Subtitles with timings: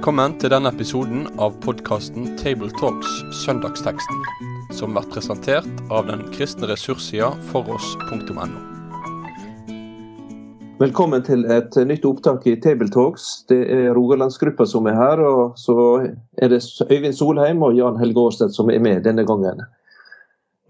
[0.00, 4.22] Velkommen til denne episoden av podkasten Tabletalks Søndagsteksten,
[4.72, 8.46] som blir presentert av den kristne ressurssida foross.no.
[10.80, 13.26] Velkommen til et nytt opptak i Tabletalks.
[13.52, 15.76] Det er Rogalandsgruppa som er her, og så
[16.40, 19.60] er det Øyvind Solheim og Jan Helge Årstedt som er med denne gangen.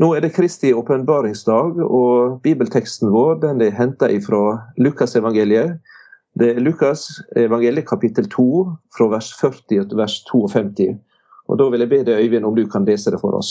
[0.03, 4.43] Nå er det Kristi åpenbaringsdag, og bibelteksten vår den er henta fra
[4.75, 5.79] Lukasevangeliet
[6.41, 7.05] det er Lukas
[7.37, 8.45] evangeliet kapittel 2
[8.97, 10.95] fra vers 40 til vers 52.
[11.51, 13.51] Og Da vil jeg be deg, Øyvind, om du kan lese det for oss.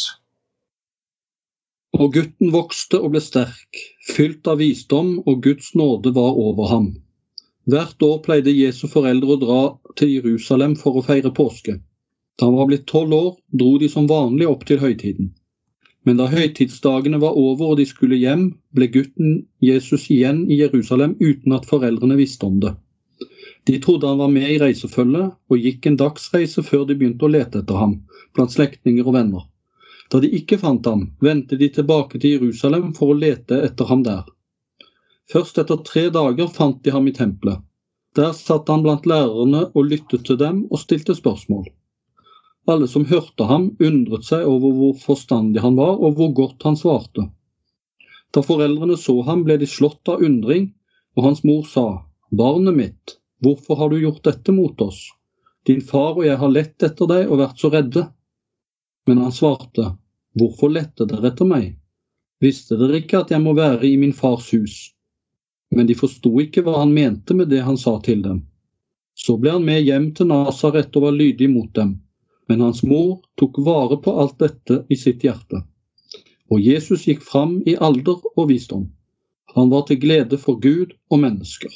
[1.94, 6.88] Og gutten vokste og ble sterk, fylt av visdom, og Guds nåde var over ham.
[7.70, 9.62] Hvert år pleide Jesu foreldre å dra
[10.00, 11.78] til Jerusalem for å feire påske.
[12.40, 15.34] Da han var blitt tolv år, dro de som vanlig opp til høytiden.
[16.08, 18.46] Men da høytidsdagene var over og de skulle hjem,
[18.76, 22.74] ble gutten Jesus igjen i Jerusalem uten at foreldrene visste om det.
[23.68, 27.32] De trodde han var med i reisefølget, og gikk en dagsreise før de begynte å
[27.34, 28.00] lete etter ham,
[28.34, 29.44] blant slektninger og venner.
[30.10, 34.02] Da de ikke fant ham, vendte de tilbake til Jerusalem for å lete etter ham
[34.08, 34.24] der.
[35.30, 37.62] Først etter tre dager fant de ham i tempelet.
[38.18, 41.68] Der satt han blant lærerne og lyttet til dem og stilte spørsmål.
[42.70, 46.76] Alle som hørte ham, undret seg over hvor forstandig han var, og hvor godt han
[46.78, 47.24] svarte.
[48.30, 50.68] Da foreldrene så ham, ble de slått av undring,
[51.18, 51.86] og hans mor sa,
[52.30, 55.00] Barnet mitt, hvorfor har du gjort dette mot oss?
[55.66, 58.04] Din far og jeg har lett etter deg og vært så redde.
[59.10, 59.96] Men han svarte,
[60.38, 61.72] Hvorfor lette dere etter meg?
[62.40, 64.76] Visste dere ikke at jeg må være i min fars hus?
[65.74, 68.44] Men de forsto ikke hva han mente med det han sa til dem.
[69.18, 71.98] Så ble han med hjem til Nasaret og var lydig mot dem
[72.50, 75.62] men hans mor tok vare på alt dette i sitt hjerte.
[76.50, 78.88] Og Jesus gikk fram i alder og visdom.
[79.56, 81.70] Han var til glede for Gud og mennesker.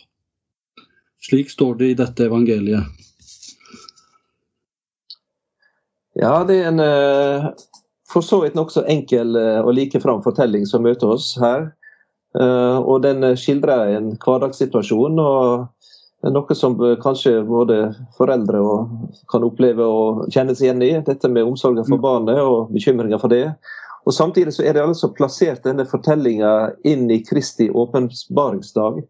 [1.23, 2.89] Slik står det i dette evangeliet.
[6.19, 7.45] Ja, det er en eh,
[8.09, 11.71] for så vidt nokså enkel eh, og like fram fortelling som møter oss her.
[12.37, 15.21] Eh, og den skildrer en hverdagssituasjon.
[15.21, 15.69] og
[16.31, 17.77] noe som kanskje både
[18.17, 18.61] foreldre
[19.31, 20.91] kan oppleve og kjenne seg igjen i.
[21.03, 22.03] Dette med omsorgen for mm.
[22.03, 23.47] barnet og bekymringer for det.
[24.05, 26.53] Og Samtidig så er det altså plassert denne fortellinga
[26.87, 29.03] inn i Kristi åpenbaringsdag.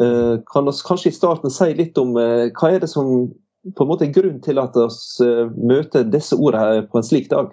[0.00, 3.28] Eh, kan oss kanskje i starten si litt om eh, hva er det som
[3.76, 7.30] på en måte er grunnen til at vi eh, møter disse ordene på en slik
[7.32, 7.52] dag?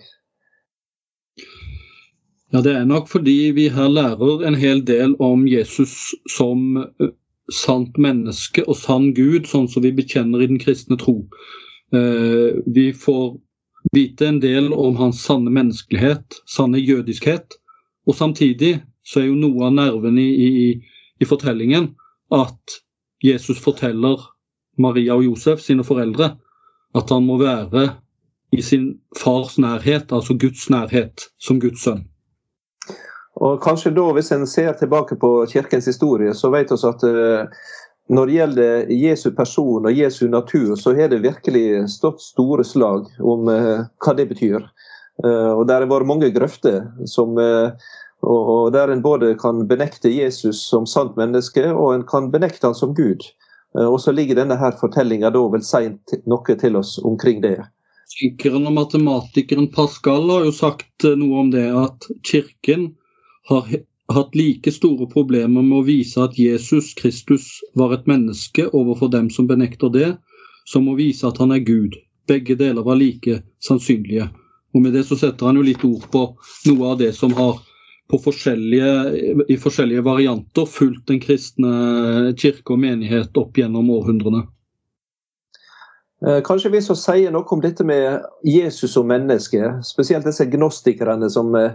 [2.54, 6.84] Ja, Det er nok fordi vi her lærer en hel del om Jesus som
[7.54, 11.22] sant menneske og sann Gud, sånn som vi bekjenner i den kristne tro.
[11.94, 13.36] Eh, vi får
[13.94, 17.60] vite en del om hans sanne menneskelighet, sanne jødiskhet.
[18.08, 20.70] Og samtidig så er jo noe av nerven i, i,
[21.20, 21.92] i fortellingen
[22.34, 22.80] at
[23.24, 24.22] Jesus forteller
[24.80, 26.34] Maria og Josef, sine foreldre,
[26.98, 27.92] at han må være
[28.54, 32.04] i sin fars nærhet, altså Guds nærhet, som Guds sønn.
[33.42, 37.66] Og kanskje da, Hvis en ser tilbake på kirkens historie, så vet vi at uh,
[38.14, 43.08] når det gjelder Jesu person og Jesu natur, så har det virkelig stått store slag
[43.20, 44.62] om uh, hva det betyr.
[45.24, 47.38] Uh, og Der har vært mange grøfter som,
[48.24, 52.78] og der en både kan benekte Jesus som sant menneske, og en kan benekte han
[52.78, 53.26] som Gud.
[53.74, 57.58] Og så ligger denne her fortellinga da vel seint noe til oss omkring det.
[58.14, 62.92] Fysikeren og matematikeren Pascal har jo sagt noe om det, at kirken
[63.50, 63.68] har
[64.14, 67.48] hatt like store problemer med å vise at Jesus Kristus
[67.80, 70.12] var et menneske overfor dem som benekter det,
[70.70, 71.98] som å vise at han er Gud.
[72.28, 74.30] Begge deler var like sannsynlige.
[74.74, 76.26] Og Med det så setter han jo litt ord på
[76.70, 77.60] noe av det som har
[78.14, 78.90] forskjellige,
[79.50, 84.44] i forskjellige varianter fulgt den kristne kirke og menighet opp gjennom århundrene.
[86.28, 91.30] Eh, kanskje vi så sier noe om dette med Jesus som menneske, spesielt disse gnostikerne
[91.30, 91.74] som eh,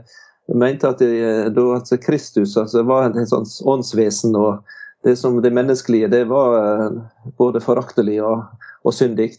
[0.54, 4.64] mente at, det, da, at Kristus altså, var et sånn åndsvesen, og
[5.06, 6.98] det som det menneskelige det var eh,
[7.38, 8.48] både foraktelig og,
[8.84, 9.34] og syndig.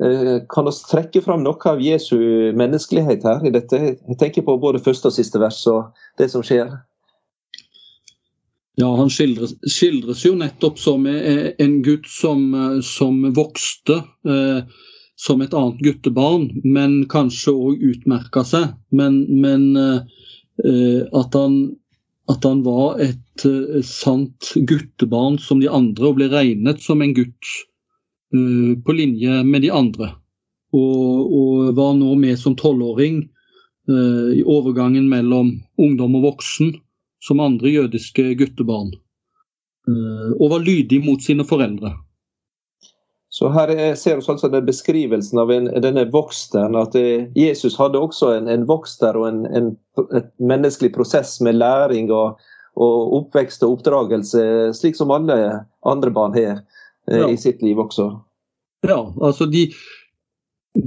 [0.00, 2.16] Eh, kan vi trekke fram noe av Jesu
[2.56, 3.82] menneskelighet her i dette?
[3.94, 6.72] Jeg tenker på både første og siste vers og det som skjer.
[8.76, 12.50] Ja, han skildres, skildres jo nettopp som en gutt som,
[12.84, 14.66] som vokste eh,
[15.16, 18.74] som et annet guttebarn, men kanskje òg utmerka seg.
[18.92, 21.56] Men, men eh, Eh, at han,
[22.32, 27.14] at han var et uh, sant guttebarn som de andre, og ble regnet som en
[27.16, 27.50] gutt
[28.34, 30.14] uh, på linje med de andre.
[30.76, 33.24] Og, og var nå med som tolvåring
[33.86, 36.72] i overgangen mellom ungdom og voksen,
[37.22, 38.90] som andre jødiske guttebarn.
[39.86, 41.92] og var lydig mot sine foreldre.
[43.36, 43.68] Så her
[44.00, 46.76] ser vi altså den beskrivelsen av en, denne voksteren.
[46.80, 49.66] At det, Jesus hadde også en, en vokster og en, en,
[50.16, 52.40] et menneskelig prosess med læring og,
[52.80, 54.46] og, oppvekst og oppdragelse,
[54.78, 55.36] slik som alle
[55.84, 56.62] andre barn har
[57.10, 57.28] eh, ja.
[57.28, 58.08] i sitt liv også.
[58.88, 59.66] Ja, altså de,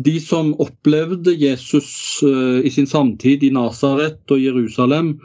[0.10, 1.94] de som opplevde Jesus
[2.26, 5.20] uh, i sin samtid i Nasaret og Jerusalem,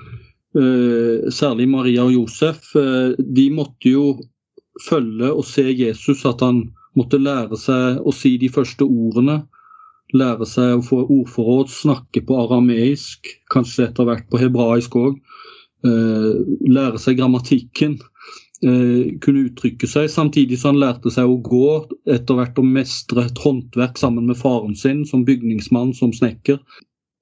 [0.60, 4.08] uh, særlig Maria og Josef, uh, de måtte jo
[4.90, 6.66] følge og se Jesus, at han
[6.98, 9.42] måtte lære seg å si de første ordene.
[10.14, 15.18] Lære seg å få ordforråd, snakke på arameisk, kanskje etter hvert på hebraisk òg.
[15.84, 16.32] Eh,
[16.70, 17.98] lære seg grammatikken.
[18.64, 21.68] Eh, kunne uttrykke seg, samtidig som han lærte seg å gå,
[22.08, 26.62] etter hvert å mestre et håndverk sammen med faren sin, som bygningsmann, som snekker.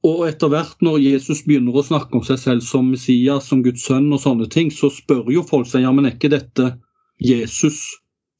[0.06, 3.86] Og etter hvert, når Jesus begynner å snakke om seg selv som Messias, som Guds
[3.86, 6.72] sønn og sånne ting, så spør jo folk seg ja, men er ikke dette
[7.22, 7.78] Jesus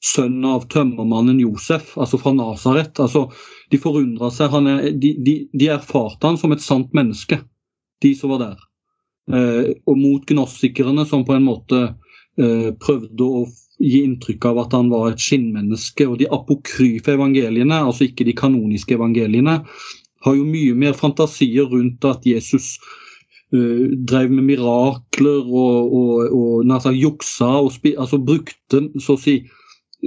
[0.03, 2.99] sønn av tømmermannen Josef, altså fra Nasaret.
[3.03, 3.29] Altså,
[3.71, 4.55] de forundra seg.
[4.59, 7.39] Er, de, de, de, erfarte han som et sant menneske,
[8.03, 8.63] de som var der.
[9.33, 13.45] Eh, og mot gnostikerne, som på en måte eh, prøvde å
[13.83, 16.09] gi inntrykk av at han var et skinnmenneske.
[16.11, 19.61] Og de apokryfe evangeliene, altså ikke de kanoniske evangeliene,
[20.23, 22.77] har jo mye mer fantasier rundt at Jesus
[23.51, 29.41] uh, drev med mirakler og, og, og, og juksa og altså brukte så å si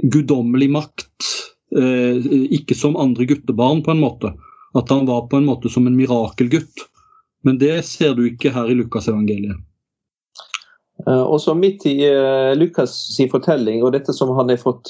[0.02, 1.22] guddommelig makt.
[1.76, 4.32] Eh, ikke som andre guttebarn, på en måte.
[4.74, 6.86] At han var på en måte som en mirakelgutt.
[7.42, 9.56] Men det ser du ikke her i Lukasevangeliet.
[11.06, 14.88] Uh, og så Midt i uh, Lukas' sin fortelling og dette som han har fått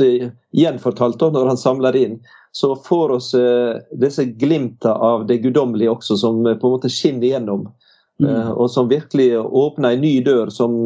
[0.54, 2.14] gjenfortalt da, når han samler inn,
[2.56, 3.26] så får oss
[4.00, 7.66] disse glimta av det guddommelige også, som på en måte skinner igjennom.
[8.22, 8.54] Mm.
[8.54, 10.78] Og som virkelig åpner en ny dør som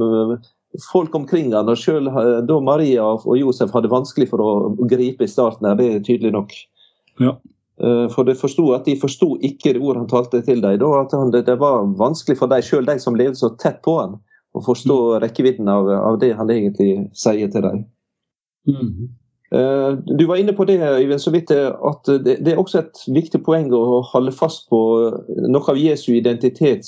[0.93, 4.51] folk omkring han, og selv eh, da Maria og Josef hadde vanskelig for å
[4.91, 6.55] gripe i starten, her, det er tydelig nok.
[7.21, 7.37] Ja.
[7.83, 10.79] Eh, for de forsto at de forsto ikke det ordet han talte til dem.
[11.33, 14.19] Det, var vanskelig for dem, selv de som levde så tett på han,
[14.55, 15.17] å forstå mm.
[15.25, 17.85] rekkevidden av, av, det han egentlig sier til dem.
[18.71, 19.11] Mm.
[19.57, 23.07] Eh, du var inne på det, Øyvind, så vidt at det, det, er også et
[23.11, 24.81] viktig poeng å holde fast på
[25.51, 26.87] noe av Jesu identitet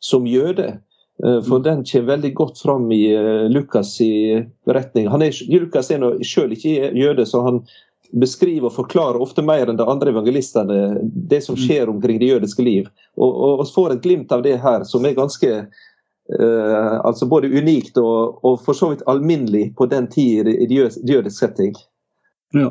[0.00, 0.78] som jøde.
[1.24, 1.62] Eh, for mm.
[1.62, 5.08] den kommer veldig godt fram i eh, Lukas' i beretning.
[5.08, 7.62] Han er, Lukas er selv ikke jøde, så han
[8.10, 11.62] beskriver og forklarer ofte mer enn de andre evangelistene det som mm.
[11.64, 12.88] skjer omkring det jødiske liv.
[13.20, 18.00] Og, vi får et glimt av det her, som er ganske uh, altså både unikt
[18.00, 21.76] og, og, for så vidt alminnelig på den tid i jødisk setting.
[22.56, 22.70] Ja.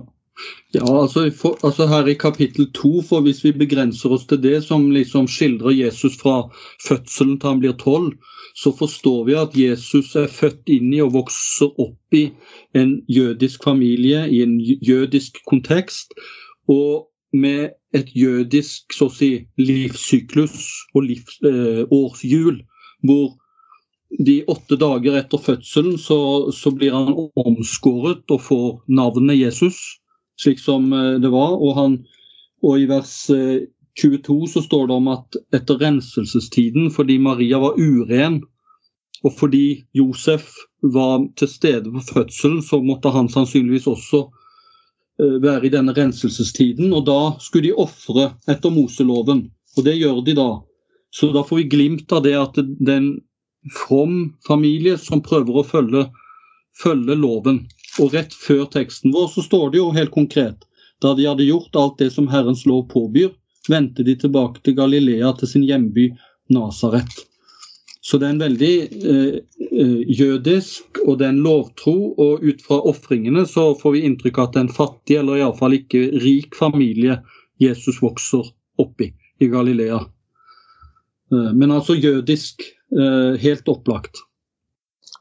[0.73, 4.63] Ja, altså, for, altså, Her i kapittel to, for hvis vi begrenser oss til det
[4.65, 6.43] som liksom skildrer Jesus fra
[6.85, 8.13] fødselen til han blir tolv,
[8.57, 12.23] så forstår vi at Jesus er født inn i og vokser opp i
[12.77, 16.15] en jødisk familie, i en jødisk kontekst,
[16.67, 19.29] og med et jødisk så å si,
[19.61, 20.57] livssyklus
[20.95, 22.63] og livs, eh, årshjul,
[23.05, 23.35] hvor
[24.23, 26.19] de åtte dager etter fødselen så,
[26.55, 29.81] så blir han omskåret og får navnet Jesus
[30.41, 31.57] slik som eh, det var.
[31.57, 31.97] Og, han,
[32.65, 33.13] og i vers
[34.01, 38.41] 22 eh, så står det om at etter renselsestiden, fordi Maria var uren,
[39.25, 40.51] og fordi Josef
[40.81, 44.23] var til stede på fødselen, så måtte han sannsynligvis også
[45.21, 46.93] eh, være i denne renselsestiden.
[46.93, 50.49] Og da skulle de ofre etter Moseloven, og det gjør de da.
[51.09, 53.13] Så da får vi glimt av det at det er en
[53.73, 56.05] from familie som prøver å følge,
[56.77, 57.63] følge loven.
[57.97, 60.67] Og rett før teksten vår så står det jo helt konkret
[61.01, 63.29] da de hadde gjort alt det som Herrens lov påbyr,
[63.69, 66.11] vendte de tilbake til Galilea, til sin hjemby
[66.53, 67.23] Nasaret.
[68.07, 68.75] Så det er en veldig
[69.11, 71.95] eh, eh, jødisk, og det er en lovtro.
[72.15, 75.41] Og ut fra ofringene så får vi inntrykk av at det er en fattig, eller
[75.41, 77.19] iallfall ikke rik familie
[77.59, 78.47] Jesus vokser
[78.79, 79.09] opp i,
[79.43, 79.99] i Galilea.
[81.33, 82.63] Eh, men altså jødisk,
[82.95, 84.23] eh, helt opplagt.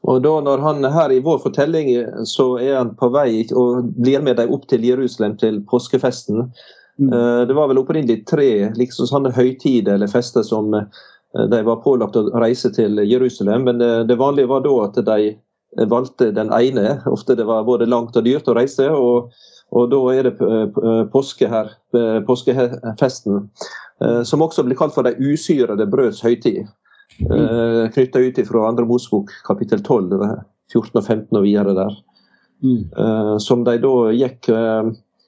[0.07, 1.89] Og da når han her i vår fortelling
[2.29, 6.45] så er han på vei og blir med dem opp til Jerusalem til påskefesten.
[6.99, 7.13] Mm.
[7.13, 10.87] Eh, det var vel opprinnelig tre liksom sånne høytider eller fester som eh,
[11.51, 13.67] de var pålagt å reise til Jerusalem.
[13.69, 15.35] Men eh, det vanlige var da at de
[15.89, 16.97] valgte den ene.
[17.11, 18.89] Ofte det var både langt og dyrt å reise.
[18.89, 19.31] og,
[19.75, 21.73] og da er det påske her,
[22.23, 23.41] påskefesten,
[24.23, 26.69] som også blir kalt for de usyrede brøds høytid.
[27.19, 27.89] Mm.
[27.91, 30.15] Knytta ut fra andre Mosbok kapittel 12,
[30.71, 31.99] 14 og 15 og videre der.
[32.63, 32.79] Mm.
[33.43, 34.47] Som de da gikk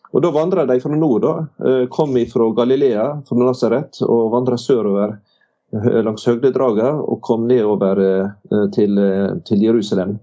[0.10, 1.34] Og da vandra de fra nord, da.
[1.62, 5.20] Uh, kom fra Galilea, fra Nazaret, og vandra sørover
[6.02, 8.00] langs høgdedraget og kom nedover
[8.74, 8.98] til,
[9.46, 10.16] til Jerusalem.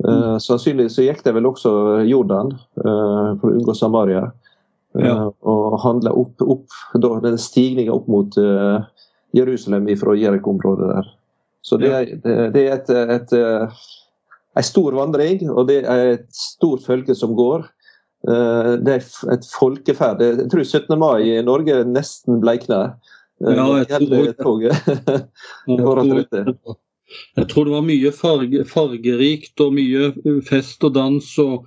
[0.00, 0.38] Mm.
[0.40, 1.72] sannsynligvis så gikk de vel også
[2.08, 4.22] Jordan for å unngå Samaria.
[4.96, 5.26] Ja.
[5.28, 8.40] Og handla opp, opp da, den stigninga opp mot
[9.36, 11.10] Jerusalem fra Jeriko-området der.
[11.60, 11.90] Så det,
[12.24, 13.80] det, det er et, et, et,
[14.56, 17.66] en stor vandring, og det er et stort følge som går.
[18.26, 20.20] Det er et folkeferd.
[20.20, 20.98] Jeg tror 17.
[21.00, 22.82] mai i Norge nesten bleikna.
[23.40, 26.44] Ja, jeg tror, det.
[27.36, 30.10] Jeg tror det var mye farge, fargerikt og mye
[30.46, 31.30] fest og dans.
[31.42, 31.64] Og,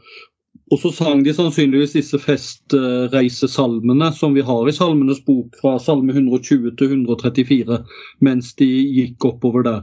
[0.72, 6.14] og så sang de sannsynligvis disse festreisesalmene som vi har i Salmenes bok, fra salme
[6.14, 7.82] 120 til 134,
[8.22, 9.82] mens de gikk oppover der.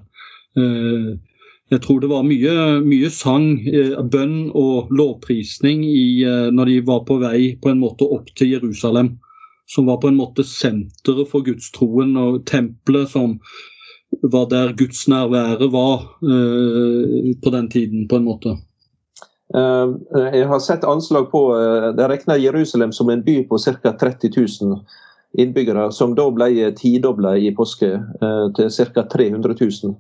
[1.71, 6.67] Eh, jeg tror det var mye, mye sang, eh, bønn og lovprisning i, eh, når
[6.67, 9.19] de var på vei på en måte opp til Jerusalem.
[9.69, 13.39] Som var på en måte senteret for gudstroen og tempelet som
[14.23, 18.57] var der Guds nærvære var uh, på den tiden, på en måte.
[19.55, 21.55] Jeg har sett anslag på
[21.97, 23.93] De regner Jerusalem som en by på ca.
[23.93, 24.83] 30 000
[25.39, 28.03] innbyggere, som da ble tidobla i påske
[28.57, 29.07] til ca.
[29.07, 29.95] 300 000.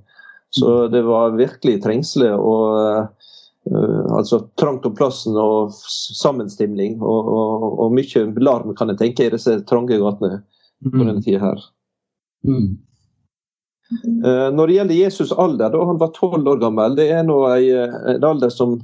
[0.50, 3.10] Så det var virkelig trengsle og
[4.10, 5.74] altså trangt om plassen og
[6.16, 10.40] sammenstimling og, og, og, mye larm, kan jeg tenke, i disse trange gatene
[10.88, 11.04] på mm.
[11.04, 11.66] denne tida her.
[12.48, 12.80] Mm.
[14.24, 17.40] Eh, når det gjelder Jesus' alder, da han var tolv år gammel, det er nå
[17.50, 18.78] en alder som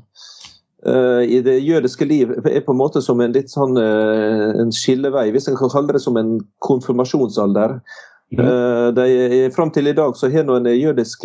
[0.87, 4.75] uh, i det jødiske liv er på en måte som en litt sånn uh, en
[4.75, 7.79] skillevei, hvis en kan kalle det som en konfirmasjonsalder.
[8.35, 9.53] Mm.
[9.55, 11.23] Fram til i dag så har nå en jødisk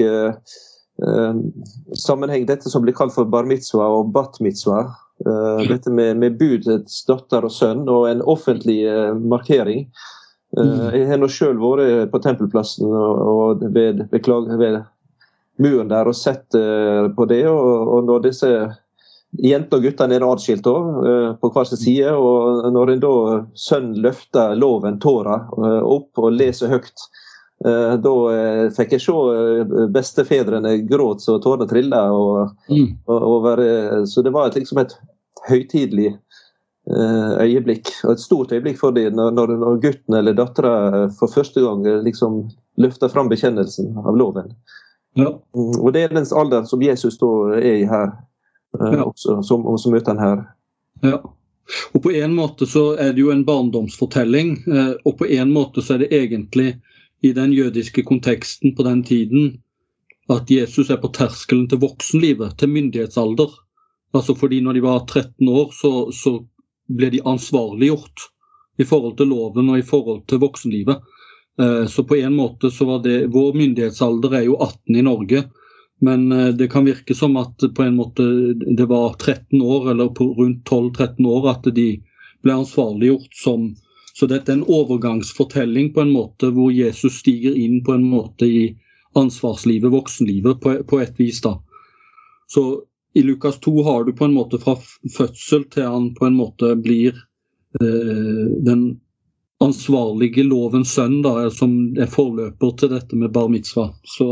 [1.97, 4.91] sammenheng dette som blir kalt for bar mitzvah og bat mitzvah.
[5.69, 8.83] dette med, med budets datter og sønn og en offentlig
[9.17, 9.87] markering.
[10.57, 10.93] Mm.
[10.93, 14.81] Jeg har nå sjøl vært på Tempelplassen og ved, ved, ved
[15.61, 17.43] muren der og sett eh, på det.
[17.49, 18.51] Og, og når disse
[19.39, 23.15] jentene og gutter er adskilt også, på hver sin side, og når en da
[23.55, 27.09] sønnen løfter loven, tåra, eh, opp og leser høyt,
[27.61, 28.11] da
[28.73, 31.99] fikk jeg se bestefedrene gråte så tårene trilla.
[32.73, 32.87] Mm.
[34.09, 34.95] så det var liksom et
[35.45, 36.15] høytidelig
[36.89, 40.71] Eh, øyeblikk, og et stort øyeblikk for dem når, når, gutten eller dattera
[41.13, 42.39] for første gang eh, liksom
[42.81, 44.49] løfter fram bekjennelsen av loven.
[45.13, 45.29] Ja.
[45.53, 48.17] Mm, og Det er den alderen som Jesus da er i her, eh,
[48.79, 49.03] ja.
[49.03, 50.43] også, som, som møter her.
[51.03, 51.19] Ja.
[51.95, 54.57] Og På en måte så er det jo en barndomsfortelling,
[55.05, 56.73] og på en måte så er det egentlig
[57.23, 59.53] i den jødiske konteksten på den tiden
[60.31, 63.51] at Jesus er på terskelen til voksenlivet, til myndighetsalder.
[64.15, 66.39] Altså fordi når de var 13 år, så, så
[66.91, 68.27] ble de ansvarliggjort
[68.79, 71.01] i forhold til loven og i forhold til voksenlivet.
[71.61, 75.43] Eh, så på en måte så var det Vår myndighetsalder er jo 18 i Norge.
[76.01, 78.25] Men eh, det kan virke som at på en måte
[78.77, 81.89] det var 13 år, eller på rundt 12-13 år, at de
[82.41, 83.73] ble ansvarliggjort som
[84.13, 88.45] Så dette er en overgangsfortelling på en måte hvor Jesus stiger inn på en måte
[88.45, 88.63] i
[89.15, 91.39] ansvarslivet, voksenlivet, på, et vis.
[91.41, 91.53] da.
[92.47, 94.75] Så i Lukas 2 har du på en måte fra
[95.17, 97.15] fødsel til han på en måte blir
[97.79, 98.83] eh, den
[99.63, 103.93] ansvarlige lovens sønn, da, som er forløper til dette med bar mitzvah.
[104.03, 104.27] Så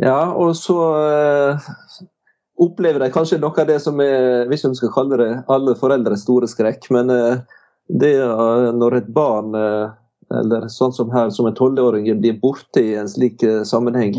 [0.00, 1.72] Ja, og så eh,
[2.62, 6.24] opplever de kanskje noe av det som er, hvis vi skal kalle det alle foreldres
[6.24, 7.42] store skrekk, men eh,
[7.92, 9.90] det er når et barn, eh,
[10.38, 14.16] eller sånn som her, som en tolvåring, blir borte i en slik eh, sammenheng,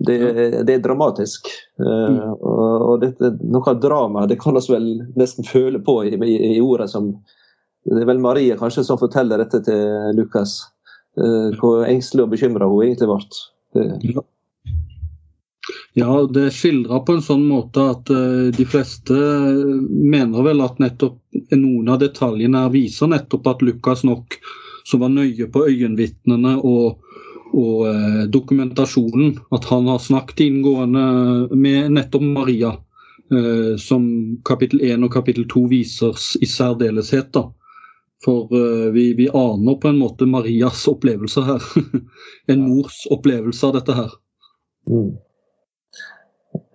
[0.00, 0.16] det,
[0.64, 1.50] det, er dramatisk.
[1.82, 2.20] Eh, mm.
[2.40, 4.90] og, og dette, noe av dramaet det kan vi vel
[5.20, 7.12] nesten føle på i, i, i, ordet som
[7.84, 10.60] Det er vel Maria kanskje som forteller dette til Lukas.
[11.58, 13.82] Hvor engstelig og bekymra hun egentlig ble.
[14.14, 14.22] Ja.
[15.98, 19.16] Ja, det skildrer på en sånn måte at uh, de fleste
[19.88, 21.18] mener vel at nettopp
[21.52, 24.38] noen av detaljene viser nettopp at Lukas nok,
[24.88, 27.02] som var nøye på øyenvitnene og
[27.52, 29.34] og eh, dokumentasjonen.
[29.52, 31.02] At han har snakket inngående
[31.52, 32.78] med nettopp Maria,
[33.32, 34.02] Uh, som
[34.44, 37.30] kapittel 1 og kapittel 2 viser i særdeleshet.
[37.32, 37.46] da.
[38.20, 41.68] For uh, vi, vi, aner på en måte Marias opplevelser her.
[42.52, 44.12] en mors opplevelse av dette her.
[44.84, 45.14] Mm.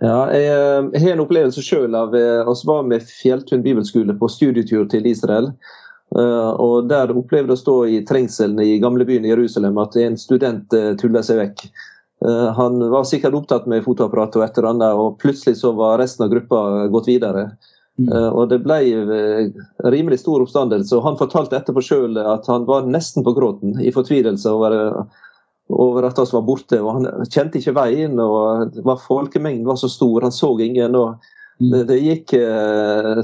[0.03, 0.45] Ja, jeg,
[0.93, 5.51] jeg, har en opplevelse sjøl av Vi var med Fjelltun bibelskole på studietur til Israel.
[6.15, 10.15] Uh, og Der opplevde jeg å stå i trengselen i gamlebyen i Jerusalem at en
[10.19, 11.69] student uh, tulla seg vekk.
[12.57, 16.23] Han var sikkert opptatt med fotoapparat og et eller annet, og plutselig så var resten
[16.25, 17.43] av gruppa gått videre.
[18.01, 18.09] Mm.
[18.09, 18.77] og Det ble
[19.93, 20.95] rimelig stor oppstandelse.
[20.97, 25.05] og Han fortalte etterpå sjøl at han var nesten på gråten i fortvilelse over
[25.69, 26.79] over at vi var borte.
[26.81, 28.19] og Han kjente ikke veien.
[28.19, 30.95] og det var Folkemengden var så stor, han så ingen.
[30.95, 31.17] og
[31.59, 31.71] mm.
[31.71, 33.23] Det, det gikk eh,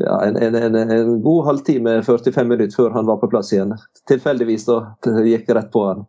[0.00, 3.74] ja, en, en, en, god halvtime, 45 minutter før han var på plass igjen.
[4.08, 6.04] Tilfeldigvis da, det gikk rett på han.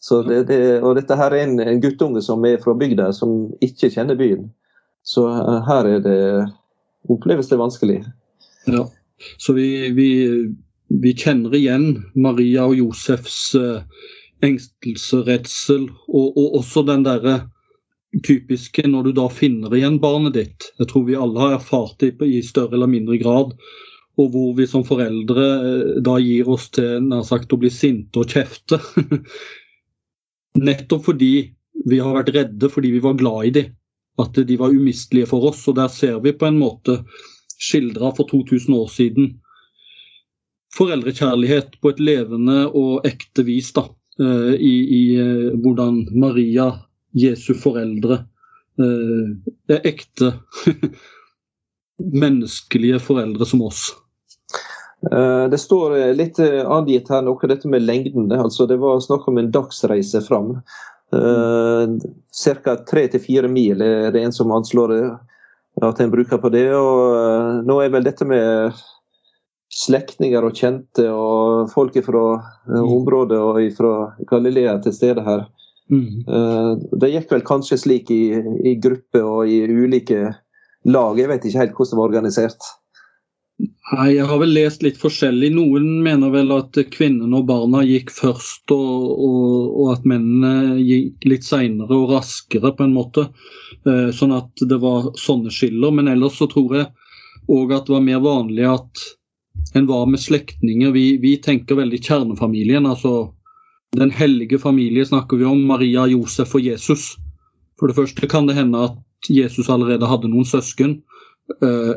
[0.00, 3.48] Så det, det, og dette her er en, en guttunge som er fra bygda, som
[3.64, 4.50] ikke kjenner byen.
[5.06, 6.20] Så uh, her er det
[7.10, 8.00] oppleves det vanskelig.
[8.66, 8.84] Ja,
[9.38, 10.10] så vi, vi,
[11.02, 13.80] vi kjenner igjen Maria og Josefs uh,
[14.44, 17.36] engstelse, redsel, og, og også den derre
[18.24, 20.70] typiske når du da finner igjen barnet ditt.
[20.80, 23.54] Jeg tror vi alle har erfart det i større eller mindre grad.
[24.16, 28.22] Og hvor vi som foreldre eh, da gir oss til nær sagt å bli sinte
[28.22, 28.80] og kjefte.
[30.66, 31.32] Nettopp fordi
[31.86, 33.74] vi har vært redde fordi vi var glad i dem.
[34.16, 35.66] At de var umistelige for oss.
[35.68, 37.02] Og der ser vi på en måte
[37.60, 39.34] skildra for 2000 år siden
[40.76, 43.72] foreldrekjærlighet på et levende og ekte vis.
[43.76, 43.86] da.
[44.20, 46.72] Eh, i, i eh, hvordan Maria,
[47.12, 48.14] Jesu foreldre,
[48.80, 50.32] eh, er ekte
[52.24, 53.88] menneskelige foreldre som oss.
[55.06, 58.30] Det står litt angitt her noe dette med lengden.
[58.32, 60.54] altså Det var snakk om en dagsreise fram.
[61.12, 62.74] Ca.
[62.88, 64.96] tre til fire mil er det en som anslår
[65.84, 66.64] at en bruker på det.
[66.74, 68.72] og Nå er vel dette med
[69.76, 72.88] slektninger og kjente og folk fra eh, mm.
[73.00, 73.92] området og fra
[74.30, 75.46] Galilea til stede her.
[75.92, 76.24] Mm.
[76.26, 78.24] Eh, det gikk vel kanskje slik i,
[78.66, 80.32] i grupper og i ulike
[80.86, 81.20] lag.
[81.20, 82.72] Jeg vet ikke helt hvordan det var organisert.
[83.56, 85.48] Nei, Jeg har vel lest litt forskjellig.
[85.54, 91.28] Noen mener vel at kvinnene og barna gikk først, og, og, og at mennene gikk
[91.30, 93.28] litt seinere og raskere, på en måte.
[93.86, 95.94] Eh, sånn at det var sånne skiller.
[95.94, 96.90] Men ellers så tror jeg
[97.52, 99.06] òg at det var mer vanlig at
[99.74, 100.90] en var med slektninger.
[100.94, 102.86] Vi, vi, tenker veldig kjernefamilien.
[102.86, 103.32] altså
[103.96, 105.64] Den hellige familie snakker vi om.
[105.66, 107.14] Maria, Josef og Jesus.
[107.80, 111.00] For det første kan det hende at Jesus allerede hadde noen søsken.
[111.62, 111.94] Eh,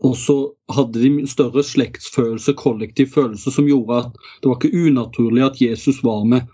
[0.00, 0.36] og så
[0.72, 6.00] hadde de større slektsfølelse, kollektiv følelse, som gjorde at det var ikke unaturlig at Jesus
[6.04, 6.48] var med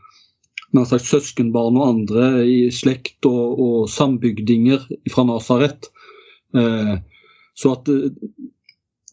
[0.74, 5.88] nær sagt søskenbarn og andre i slekt og, og sambygdinger fra Nasaret.
[6.56, 6.96] Eh,
[7.56, 7.88] så at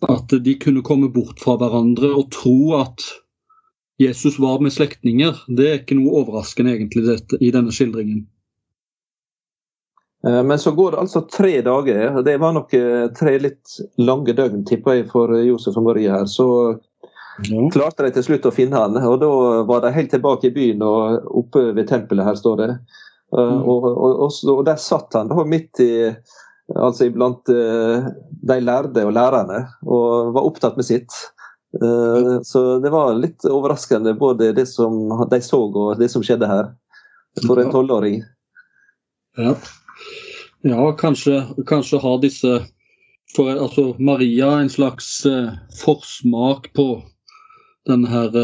[0.10, 3.06] at de kunne komme bort fra hverandre og tro at
[4.02, 8.24] Jesus var med slektninger, det er ikke noe overraskende egentlig dette, i denne skildringen.
[10.28, 12.22] Eh, men så går det altså tre dager.
[12.26, 16.26] Det var nok eh, tre litt lange døgn, tipper jeg, for Josef og Marie her.
[16.26, 16.48] Så
[17.48, 17.63] ja.
[17.74, 19.32] klarte de til slutt å finne han, og da
[19.70, 22.70] var de helt tilbake i byen og oppe ved tempelet, her står det.
[23.38, 23.62] Eh, mm.
[23.62, 25.94] Og, og, og, og, der satt han da midt i
[26.71, 28.10] altså iblant uh,
[28.47, 31.15] de lærde og lærerne, og var opptatt med sitt.
[31.82, 34.95] Uh, så det var litt overraskende både det som
[35.32, 36.71] de så og det som skjedde her,
[37.45, 38.21] for en tolvåring.
[39.38, 39.56] Ja.
[40.62, 42.60] ja, kanskje, kanskje har disse
[43.34, 46.88] for, altså Maria en slags uh, forsmak på
[47.89, 48.36] denne her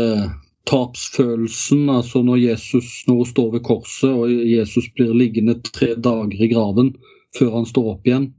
[0.67, 6.43] tapsfølelsen, altså når Jesus når hun står ved korset og Jesus blir liggende tre dager
[6.43, 6.91] i graven
[7.38, 8.30] før han står opp igjen.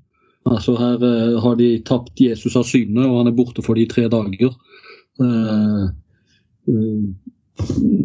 [0.49, 3.87] Altså Her uh, har de tapt Jesus av syne, og han er borte for de
[3.91, 4.55] tre dager.
[5.21, 5.91] Uh,
[6.71, 7.05] uh,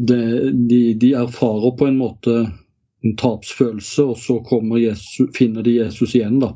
[0.09, 2.35] det, de, de, erfarer på en måte
[3.05, 4.41] en tapsfølelse, og så
[4.81, 6.39] Jesus, finner de Jesus igjen.
[6.39, 6.53] da.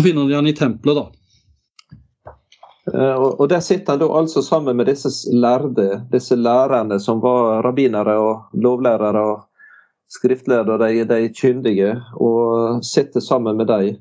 [0.00, 1.06] Så finner de han i tempelet, da.
[2.90, 8.16] Og Der sitter han da altså sammen med disse lærde, disse lærerne som var rabbinere
[8.18, 9.49] og lovlærere og
[10.10, 13.98] skriftlærere, de, de kyndige, og sitter sammen med dem.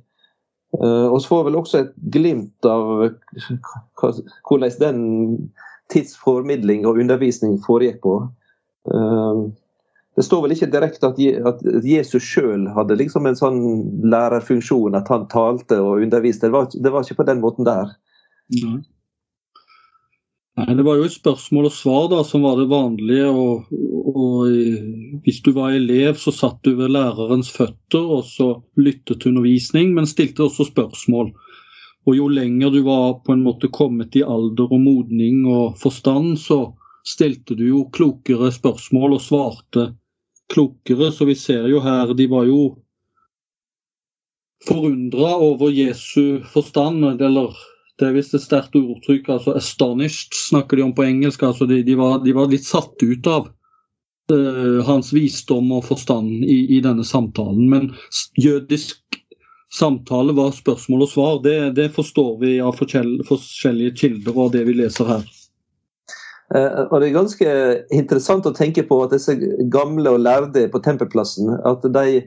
[0.78, 3.10] Uh, og så får vel også et glimt av
[4.46, 5.00] hvordan den
[5.90, 8.20] tidsformidling og undervisning foregikk på.
[8.90, 9.50] Uh,
[10.20, 13.60] det står vel ikke direkte at, at Jesus sjøl hadde liksom en sånn
[14.12, 16.50] lærerfunksjon, at han talte og underviste.
[16.50, 17.94] Det var, det var ikke på den måten der.
[18.60, 18.82] Nei.
[20.60, 23.30] Nei, Det var jo et spørsmål og svar da, som var det vanlige.
[23.32, 23.70] og,
[24.12, 24.50] og
[25.26, 29.94] Hvis du var elev, så satt du ved lærerens føtter og så lyttet til undervisning,
[29.96, 31.32] men stilte også spørsmål.
[32.08, 36.38] Og Jo lenger du var på en måte kommet i alder og modning og forstand,
[36.42, 36.72] så
[37.06, 39.90] stilte du jo klokere spørsmål og svarte
[40.50, 41.12] klokere.
[41.12, 42.62] Så vi ser jo her, de var jo
[44.68, 47.56] forundra over Jesu forstand, eller
[48.00, 49.30] det er visst et sterkt ordtrykk.
[49.30, 51.44] altså 'Astonished' snakker de om på engelsk.
[51.44, 53.50] altså De, de, var, de var, litt satt ut av
[54.86, 57.66] hans visdom og forstand i, i, denne samtalen.
[57.72, 57.90] Men
[58.38, 59.20] jødisk
[59.74, 61.42] samtale var spørsmål og svar.
[61.44, 65.28] Det, det forstår vi av forskjellige kilder og det vi leser her.
[66.56, 67.56] Eh, og Det er ganske
[67.94, 69.36] interessant å tenke på at disse
[69.72, 72.24] gamle og lærde på tempelplassen at de,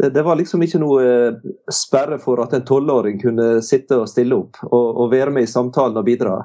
[0.00, 4.38] det var liksom ikke noe eh, sperre for at en tolvåring kunne sitte og stille
[4.38, 6.38] opp og, og, være med i samtalen og bidra.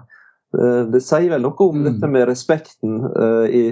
[0.58, 1.88] Eh, det sier vel noe om mm.
[1.88, 3.00] dette med respekten
[3.48, 3.66] i,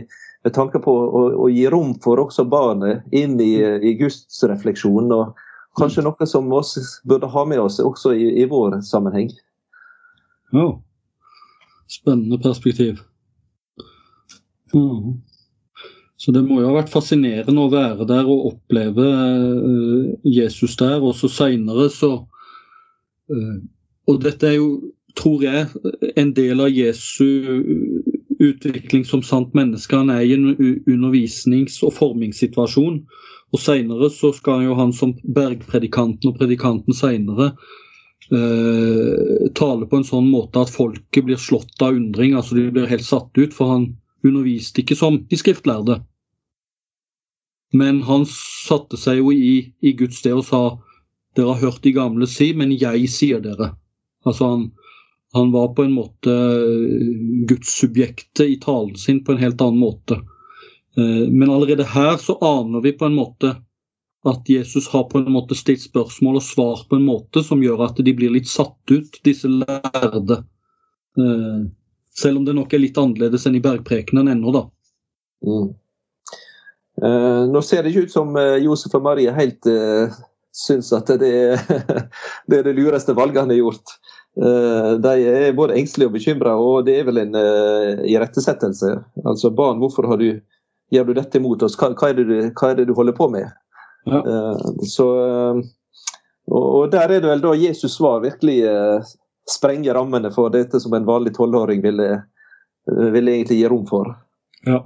[0.43, 5.11] med tanke på å, å, gi rom for også barnet inn i, i gudsrefleksjonen.
[5.11, 9.31] og Kanskje noe som vi burde ha med oss også i, i vår sammenheng.
[10.55, 10.71] Ja,
[11.91, 13.03] spennende perspektiv.
[14.73, 15.19] Mm.
[16.19, 20.99] Så det må jo ha vært fascinerende å være der og oppleve uh, Jesus der.
[20.99, 22.11] Og så seinere så
[23.31, 23.57] uh,
[24.09, 24.69] Og dette er jo,
[25.15, 25.67] tror jeg,
[26.19, 27.29] en del av Jesu
[28.39, 29.95] utvikling som sant menneske.
[29.95, 30.55] Han er i en
[30.87, 33.03] undervisnings- og formingssituasjon.
[33.49, 37.51] Og seinere så skal jo han som bergpredikanten og predikanten seinere
[38.31, 42.35] eh, tale på en sånn måte at folket blir slått av undring.
[42.37, 43.53] altså De blir helt satt ut.
[43.53, 43.89] for han
[44.25, 46.01] underviste ikke som de skriftlærde.
[47.73, 50.61] Men han satte seg jo i, i Guds sted og sa
[51.37, 53.73] dere har hørt de gamle si, men jeg sier dere.
[54.25, 54.63] Altså han,
[55.33, 60.13] han var på en måte eh, gudssubjektet i talen sin på en helt annen måte.
[60.97, 63.55] Eh, men allerede her så aner vi på en måte
[64.27, 67.85] at Jesus har på en måte stilt spørsmål og svar på en måte som gjør
[67.85, 70.41] at de blir litt satt ut, disse lærde.
[71.19, 71.61] Eh,
[72.17, 74.65] selv om det nok er litt annerledes enn i bergprekenen ennå, da.
[75.45, 75.69] Mm.
[76.99, 80.11] Nå ser det ikke ut som Josef og Marie helt uh,
[80.51, 81.61] syns at det er
[82.51, 83.93] det lureste valget han har gjort.
[84.39, 88.93] Uh, de er både engstelige og bekymra, og det er vel en uh, irettesettelse.
[89.25, 90.29] Altså, barn, hvorfor du,
[90.93, 91.75] gjør du dette mot oss?
[91.79, 93.49] Hva, hva, er, det, hva er, det du, holder på med?
[94.07, 94.21] Ja.
[94.87, 95.05] så,
[96.47, 98.55] og, og, der er det vel da Jesus svar virkelig
[99.51, 102.07] sprenger rammene for dette som en vanlig tolvåring ville,
[102.87, 104.15] ville egentlig gi rom for.
[104.65, 104.79] Ja.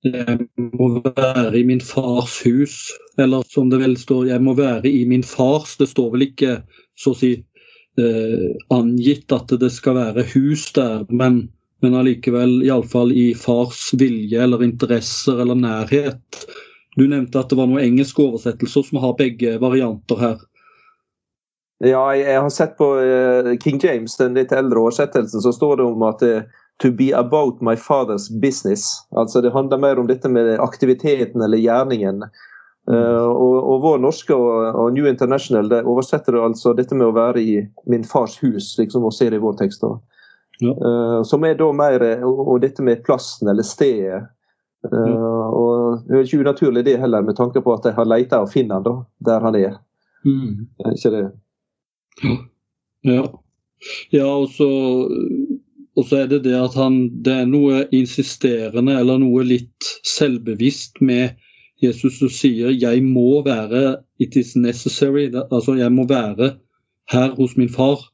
[0.00, 2.88] Jeg må være i min fars hus,
[3.20, 5.74] eller som det vel står, jeg må være i min fars.
[5.76, 6.54] Det står vel ikke
[7.00, 11.42] så å si eh, angitt at det skal være hus der, men,
[11.84, 16.44] men allikevel iallfall i fars vilje eller interesser eller nærhet.
[16.98, 20.38] Du nevnte at det var noen engelske oversettelser som har begge varianter her.
[21.80, 25.86] Ja, jeg har sett på uh, King James, den litt eldre oversettelsen, så står det
[25.88, 26.42] om at uh,
[26.82, 28.84] to be about my father's business.
[29.16, 32.26] Altså Det handler mer om dette med aktiviteten eller gjerningen.
[32.90, 37.06] Uh, og, og, vår norske og, og, New International det oversetter det altså dette med
[37.06, 37.52] å være i
[37.92, 39.84] min fars hus, liksom og se det i vår tekst.
[40.60, 40.72] Ja.
[40.74, 44.24] Uh, som er da mer og, dette med plassen eller stedet.
[44.88, 45.26] Uh, mm.
[45.60, 48.50] og Det er ikke unaturlig det heller, med tanke på at de har leita og
[48.50, 48.96] finner han da,
[49.28, 49.76] der han er.
[50.24, 50.66] Mm.
[50.90, 51.24] ikke det?
[53.06, 53.22] Ja.
[54.12, 54.66] ja og, så,
[55.96, 61.00] og så er det det at han Det er noe insisterende eller noe litt selvbevisst
[61.00, 61.38] med
[61.80, 65.30] Jesus som sier 'jeg må være It is necessary'.
[65.52, 66.56] Altså, jeg må være
[67.10, 68.10] her hos min far.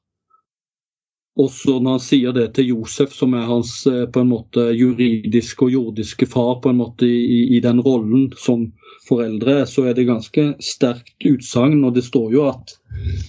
[1.36, 5.66] Også når han sier det til Josef, som er hans eh, på en måte juridiske
[5.66, 8.72] og jordiske far på en måte i, i den rollen som
[9.08, 11.84] foreldre, så er det ganske sterkt utsagn.
[11.84, 12.78] Og det står jo at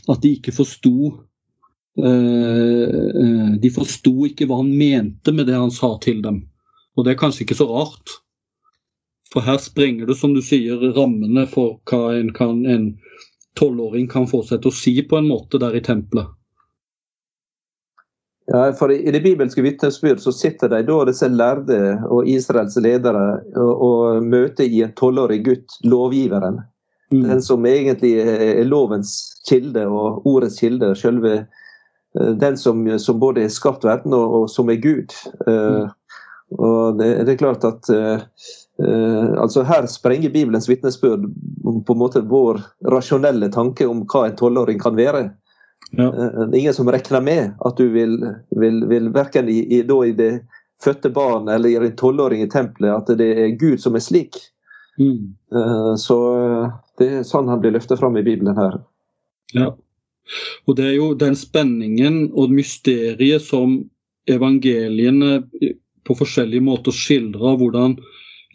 [0.07, 0.93] at de ikke forsto
[1.99, 6.45] eh, De forsto ikke hva han mente med det han sa til dem.
[6.95, 8.21] Og det er kanskje ikke så rart.
[9.33, 12.93] For her sprenger du, som du sier, rammene for hva en, kan, en
[13.59, 16.31] tolvåring kan få seg til å si på en måte der i tempelet.
[18.47, 23.41] Ja, for I det bibelske vitnesbyrd så sitter de da disse lærde og Israels ledere
[23.59, 26.61] og, og møter i en tolvårig gutt lovgiveren.
[27.11, 27.25] Mm.
[27.27, 29.17] Den som egentlig er lovens
[29.49, 30.93] kilde og ordets kilde.
[30.95, 35.15] Selve eh, den som, som både er skapt verden og, og som er Gud.
[35.43, 35.51] Mm.
[35.51, 35.91] Uh,
[36.55, 38.23] og det, det, er klart at uh,
[38.77, 41.23] altså Her sprenger Bibelens vitnesbyrd
[41.85, 42.59] på en måte vår
[42.93, 45.23] rasjonelle tanke om hva en tolvåring kan være.
[45.91, 46.07] Ja.
[46.11, 48.19] Uh, ingen som regner med at du vil,
[48.59, 50.31] vil, vil verken i, i, i, det
[50.83, 54.37] fødte barn eller i en tolvåring i tempelet, at det er Gud som er slik.
[54.99, 55.33] Mm.
[55.53, 56.17] Uh, så
[56.99, 58.79] det er sånn han blir løftet fram i Bibelen her.
[59.55, 59.71] Ja.
[60.67, 63.79] Og det er jo den spenningen og mysteriet som
[64.27, 65.45] evangeliene
[66.07, 67.95] på forskjellige måter skildrer hvordan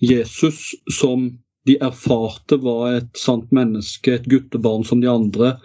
[0.03, 1.31] Jesus, som
[1.67, 5.57] de erfarte var et sant menneske, et guttebarn som de andre,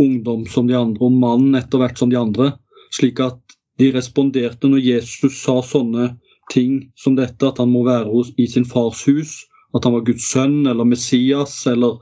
[0.00, 2.54] ungdom som de andre og mann etter hvert som de andre.
[2.96, 3.40] Slik at
[3.78, 6.14] de responderte når Jesus sa sånne
[6.52, 9.42] ting som dette, at han må være i sin fars hus,
[9.74, 11.98] at han var Guds sønn eller Messias eller,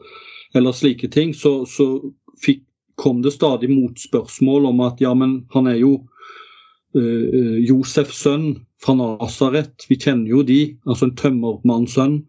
[0.54, 1.96] eller slike ting, så, så
[2.44, 2.62] fikk,
[3.00, 5.94] kom det stadig motspørsmål om at ja, men han er jo
[6.94, 9.86] uh, Josefs sønn fra Nasaret.
[9.88, 12.20] Vi kjenner jo de, altså en tømmermannssønn.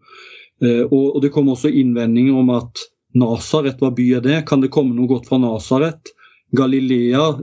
[0.62, 2.84] Uh, og, det kom også innvendinger om at
[3.18, 4.40] Nasaret, hva by er det?
[4.48, 6.14] Kan det komme noe godt fra Nasaret?
[6.54, 7.34] Galilea,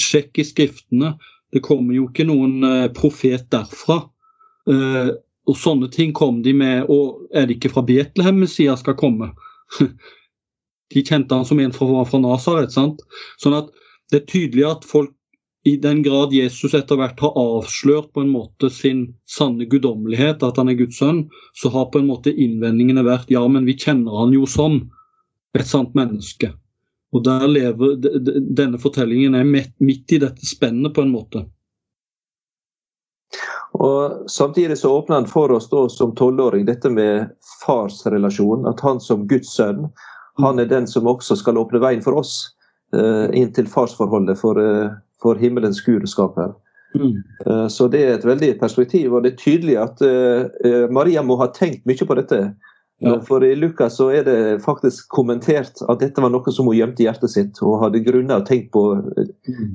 [0.00, 1.14] sjekk i skriftene.
[1.52, 4.02] Det kommer jo ikke noen uh, profet derfra.
[5.44, 6.86] og sånne ting kom de med.
[6.88, 9.34] Og er det ikke fra Betlehem Messias skal komme?
[10.94, 12.72] de kjente han som en fra, fra Nasaret.
[12.72, 13.68] Sånn at
[14.12, 15.12] det er tydelig at folk
[15.64, 20.58] i den grad Jesus etter hvert har avslørt på en måte sin sanne guddommelighet, at
[20.60, 21.22] han er Guds sønn,
[21.56, 24.82] så har på en måte innvendingene vært ja, men vi kjenner han jo som
[25.56, 26.52] et sant menneske.
[27.14, 31.44] Og der lever Denne fortellingen er midt i dette spennet, på en måte.
[33.80, 37.32] Og Samtidig så åpner han for oss da som tolvåring dette med
[37.64, 38.66] farsrelasjon.
[38.68, 39.86] At han som Guds sønn,
[40.42, 42.36] han er den som også skal åpne veien for oss
[42.94, 44.92] eh, inn til farsforholdet for uh,
[45.24, 46.38] for himmelens gudskap
[46.94, 47.22] Mm.
[47.46, 51.34] Eh, så det er et veldig perspektiv, og det er tydelig at uh, Maria må
[51.40, 52.38] ha tenkt mye på dette.
[53.02, 53.16] Ja.
[53.26, 57.02] For i Lukas så er det faktisk kommentert at dette var noe som hun gjemte
[57.02, 58.84] i hjertet sitt, og hadde grunner å tenke på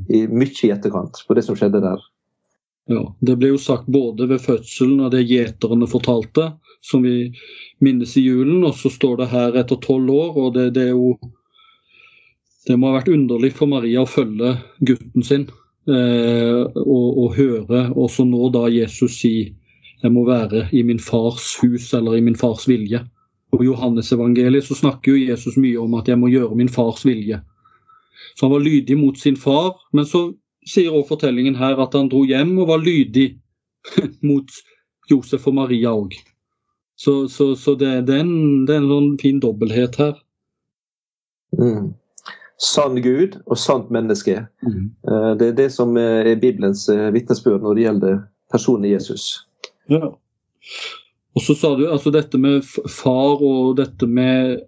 [0.08, 2.08] i, mye i etterkant på det som skjedde der.
[2.90, 7.34] Ja, Det ble jo sagt både ved fødselen og det gjeterne fortalte, som vi
[7.84, 10.96] minnes i julen, og så står det her etter tolv år, og det, det er
[10.96, 11.20] jo
[12.70, 14.54] det må ha vært underlig for Maria å følge
[14.86, 15.48] gutten sin
[15.90, 19.34] eh, og, og, høre også nå da Jesus si
[20.00, 23.02] jeg må være i min fars hus eller i min fars vilje.
[23.52, 27.02] Og I Johannesevangeliet så snakker jo Jesus mye om at jeg må gjøre min fars
[27.08, 27.42] vilje.
[28.38, 30.30] Så han var lydig mot sin far, men så
[30.70, 33.34] sier også fortellingen her at han dro hjem og var lydig
[34.30, 34.62] mot
[35.10, 36.14] Josef og Maria òg.
[37.00, 40.22] Så, så, så det, det, er en, det, er en, sånn fin dobbelthet her.
[41.58, 41.98] Mm
[42.60, 44.44] sann Gud og sant menneske.
[44.66, 44.90] Mm.
[45.08, 48.18] Eh, det er det som er Bibelens eh, vitnesbyrd når det gjelder
[48.52, 49.30] personen Jesus.
[49.92, 50.12] Ja.
[51.38, 54.60] Og så sa du altså dette med far og dette med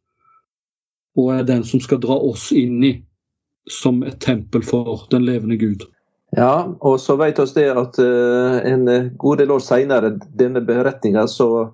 [1.18, 2.94] Og er den som skal dra oss inn i
[3.70, 5.86] som et tempel for den levende Gud.
[6.38, 8.86] Ja, og så vet oss det at uh, en
[9.18, 11.70] god del år seinere, denne beretninga, så,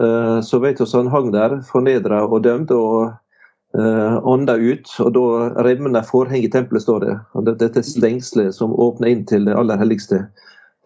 [0.00, 2.72] uh, så vet oss han hang der fornedra og dømt.
[2.72, 3.12] og
[3.72, 5.22] ånda ut, og da
[5.64, 7.14] revner forhenget i tempelet, står det.
[7.32, 10.18] Og dette stengselet som åpner inn til det aller helligste.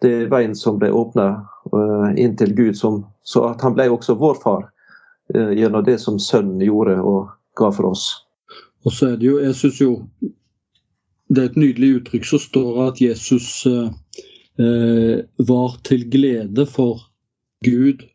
[0.01, 1.27] Det er veien som ble åpna
[1.73, 4.67] uh, inn til Gud, som, så at han ble også vår far
[5.35, 8.07] uh, gjennom det som Sønnen gjorde og ga for oss.
[8.85, 9.91] Og så er det jo, jeg synes jo
[11.27, 15.17] det er et nydelig uttrykk som står at Jesus eh,
[15.49, 17.01] var til glede for
[17.65, 18.05] Gud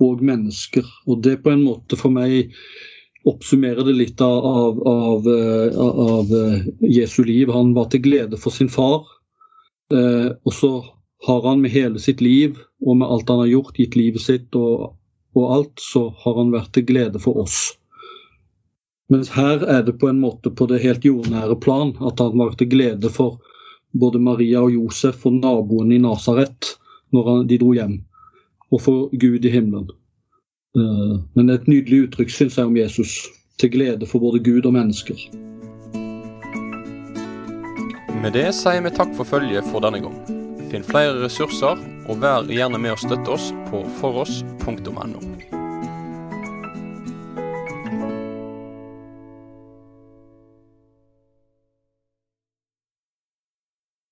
[0.00, 0.86] og mennesker.
[1.04, 2.54] Og det på en måte for meg
[3.24, 7.48] oppsummere det litt av, av, av, eh, av, eh, Jesu liv.
[7.48, 9.06] Han var til glede for sin far.
[9.92, 10.72] Eh, og så
[11.26, 14.56] har han med hele sitt liv og med alt han har gjort, gitt livet sitt
[14.56, 14.92] og,
[15.34, 17.74] og alt, så har han vært til glede for oss.
[19.12, 22.56] Mens her er det på en måte på det helt jordnære plan at han var
[22.60, 23.40] til glede for
[23.92, 26.74] både Maria og Josef og naboene i Nasaret
[27.14, 27.98] når de dro hjem,
[28.72, 29.92] og for Gud i himmelen.
[30.76, 33.16] Eh, men et nydelig uttrykk, syns jeg, om Jesus.
[33.62, 35.18] Til glede for både Gud og mennesker.
[38.24, 40.16] Med det sier vi takk for følget for denne gang.
[40.72, 45.53] Finn flere ressurser, og vær gjerne med å støtte oss på foross.no.